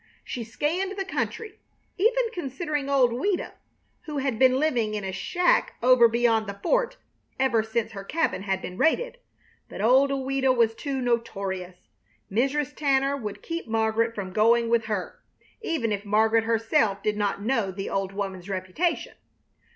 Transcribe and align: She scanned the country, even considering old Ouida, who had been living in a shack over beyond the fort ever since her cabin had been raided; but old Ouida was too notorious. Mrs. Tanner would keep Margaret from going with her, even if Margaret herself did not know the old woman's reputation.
She 0.23 0.43
scanned 0.43 0.97
the 0.97 1.05
country, 1.05 1.59
even 1.95 2.23
considering 2.33 2.89
old 2.89 3.11
Ouida, 3.13 3.53
who 4.05 4.17
had 4.17 4.39
been 4.39 4.59
living 4.59 4.95
in 4.95 5.03
a 5.03 5.11
shack 5.11 5.75
over 5.83 6.07
beyond 6.07 6.47
the 6.47 6.57
fort 6.63 6.97
ever 7.39 7.61
since 7.61 7.91
her 7.91 8.03
cabin 8.03 8.41
had 8.41 8.63
been 8.63 8.79
raided; 8.79 9.19
but 9.69 9.79
old 9.79 10.09
Ouida 10.09 10.51
was 10.51 10.73
too 10.73 11.01
notorious. 11.03 11.75
Mrs. 12.31 12.75
Tanner 12.75 13.15
would 13.15 13.43
keep 13.43 13.67
Margaret 13.67 14.15
from 14.15 14.33
going 14.33 14.69
with 14.69 14.85
her, 14.85 15.19
even 15.61 15.91
if 15.91 16.03
Margaret 16.03 16.45
herself 16.45 17.03
did 17.03 17.15
not 17.15 17.43
know 17.43 17.69
the 17.69 17.91
old 17.91 18.11
woman's 18.11 18.49
reputation. 18.49 19.13